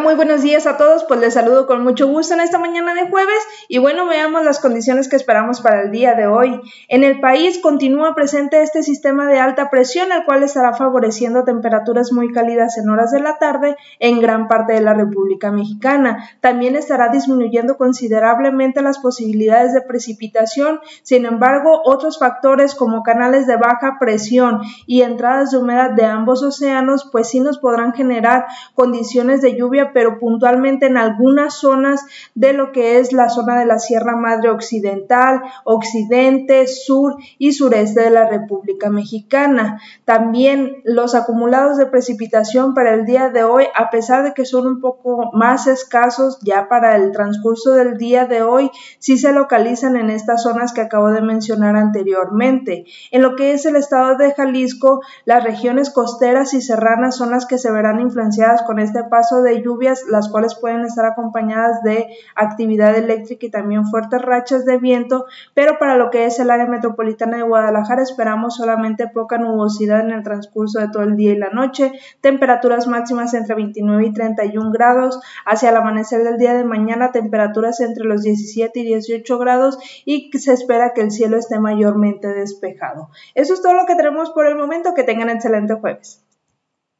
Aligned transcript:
muy 0.00 0.16
buenos 0.16 0.42
días 0.42 0.66
a 0.66 0.76
todos. 0.76 1.04
Pues 1.04 1.20
les 1.20 1.34
saludo 1.34 1.66
con 1.66 1.82
mucho 1.84 2.08
gusto 2.08 2.34
en 2.34 2.40
esta 2.40 2.58
mañana 2.58 2.92
de 2.92 3.08
jueves 3.08 3.38
y 3.68 3.78
bueno, 3.78 4.06
veamos 4.06 4.44
las 4.44 4.58
condiciones 4.58 5.08
que 5.08 5.14
esperamos 5.14 5.60
para 5.60 5.82
el 5.82 5.92
día 5.92 6.14
de 6.14 6.26
hoy. 6.26 6.60
En 6.88 7.04
el 7.04 7.20
país 7.20 7.60
continúa 7.60 8.14
presente 8.14 8.62
este 8.62 8.82
sistema 8.82 9.28
de 9.28 9.38
alta 9.38 9.70
presión, 9.70 10.10
el 10.10 10.24
cual 10.24 10.42
estará 10.42 10.74
favoreciendo 10.74 11.44
temperaturas 11.44 12.12
muy 12.12 12.32
cálidas 12.32 12.76
en 12.78 12.90
horas 12.90 13.12
de 13.12 13.20
la 13.20 13.38
tarde 13.38 13.76
en 14.00 14.20
gran 14.20 14.48
parte 14.48 14.72
de 14.72 14.80
la 14.80 14.92
República 14.92 15.52
Mexicana. 15.52 16.30
También 16.40 16.74
estará 16.74 17.08
disminuyendo 17.08 17.76
considerablemente 17.76 18.82
las 18.82 18.98
posibilidades 18.98 19.72
de 19.72 19.82
precipitación. 19.82 20.80
Sin 21.04 21.26
embargo, 21.26 21.82
otros 21.84 22.18
factores 22.18 22.74
como 22.74 23.04
canales 23.04 23.46
de 23.46 23.56
baja 23.56 23.98
presión 24.00 24.62
y 24.86 25.02
entradas 25.02 25.52
de 25.52 25.58
humedad 25.58 25.92
de 25.92 26.04
ambos 26.04 26.42
océanos, 26.42 27.08
pues 27.12 27.28
sí 27.28 27.38
nos 27.38 27.58
podrán 27.58 27.94
generar 27.94 28.46
condiciones 28.74 29.40
de 29.40 29.56
lluvia 29.56 29.75
pero 29.92 30.18
puntualmente 30.18 30.86
en 30.86 30.96
algunas 30.96 31.54
zonas 31.54 32.04
de 32.34 32.52
lo 32.52 32.72
que 32.72 32.98
es 32.98 33.12
la 33.12 33.28
zona 33.28 33.58
de 33.58 33.66
la 33.66 33.78
Sierra 33.78 34.16
Madre 34.16 34.50
Occidental, 34.50 35.42
Occidente, 35.64 36.66
Sur 36.66 37.16
y 37.38 37.52
Sureste 37.52 38.02
de 38.02 38.10
la 38.10 38.28
República 38.28 38.90
Mexicana. 38.90 39.80
También 40.04 40.82
los 40.84 41.14
acumulados 41.14 41.78
de 41.78 41.86
precipitación 41.86 42.74
para 42.74 42.94
el 42.94 43.04
día 43.04 43.30
de 43.30 43.44
hoy, 43.44 43.64
a 43.74 43.90
pesar 43.90 44.24
de 44.24 44.34
que 44.34 44.44
son 44.44 44.66
un 44.66 44.80
poco 44.80 45.30
más 45.32 45.66
escasos 45.66 46.38
ya 46.42 46.68
para 46.68 46.96
el 46.96 47.12
transcurso 47.12 47.74
del 47.74 47.96
día 47.96 48.26
de 48.26 48.42
hoy, 48.42 48.70
sí 48.98 49.18
se 49.18 49.32
localizan 49.32 49.96
en 49.96 50.10
estas 50.10 50.42
zonas 50.42 50.72
que 50.72 50.80
acabo 50.80 51.10
de 51.10 51.20
mencionar 51.20 51.76
anteriormente. 51.76 52.84
En 53.10 53.22
lo 53.22 53.36
que 53.36 53.52
es 53.52 53.66
el 53.66 53.76
estado 53.76 54.16
de 54.16 54.32
Jalisco, 54.32 55.00
las 55.24 55.44
regiones 55.44 55.90
costeras 55.90 56.54
y 56.54 56.60
serranas 56.60 57.16
son 57.16 57.30
las 57.30 57.46
que 57.46 57.58
se 57.58 57.70
verán 57.70 58.00
influenciadas 58.00 58.62
con 58.62 58.78
este 58.78 59.04
paso 59.04 59.42
de 59.42 59.54
lluvia 59.66 59.94
las 60.08 60.28
cuales 60.28 60.54
pueden 60.54 60.82
estar 60.84 61.04
acompañadas 61.04 61.82
de 61.82 62.06
actividad 62.34 62.94
eléctrica 62.96 63.46
y 63.46 63.50
también 63.50 63.86
fuertes 63.86 64.22
rachas 64.22 64.64
de 64.64 64.78
viento, 64.78 65.26
pero 65.54 65.78
para 65.78 65.96
lo 65.96 66.10
que 66.10 66.26
es 66.26 66.38
el 66.38 66.50
área 66.50 66.66
metropolitana 66.66 67.38
de 67.38 67.42
Guadalajara 67.42 68.02
esperamos 68.02 68.56
solamente 68.56 69.08
poca 69.08 69.38
nubosidad 69.38 70.00
en 70.00 70.12
el 70.12 70.22
transcurso 70.22 70.78
de 70.78 70.88
todo 70.88 71.02
el 71.02 71.16
día 71.16 71.32
y 71.32 71.36
la 71.36 71.50
noche, 71.50 71.92
temperaturas 72.20 72.86
máximas 72.86 73.34
entre 73.34 73.56
29 73.56 74.06
y 74.06 74.12
31 74.12 74.70
grados, 74.70 75.20
hacia 75.44 75.70
el 75.70 75.76
amanecer 75.76 76.22
del 76.22 76.38
día 76.38 76.54
de 76.54 76.64
mañana 76.64 77.10
temperaturas 77.10 77.80
entre 77.80 78.04
los 78.04 78.22
17 78.22 78.78
y 78.80 78.84
18 78.84 79.38
grados 79.38 79.78
y 80.04 80.30
se 80.38 80.52
espera 80.52 80.92
que 80.94 81.00
el 81.00 81.10
cielo 81.10 81.36
esté 81.36 81.58
mayormente 81.58 82.28
despejado. 82.28 83.10
Eso 83.34 83.54
es 83.54 83.62
todo 83.62 83.74
lo 83.74 83.86
que 83.86 83.96
tenemos 83.96 84.30
por 84.30 84.46
el 84.46 84.56
momento, 84.56 84.94
que 84.94 85.02
tengan 85.02 85.30
excelente 85.30 85.74
jueves. 85.74 86.25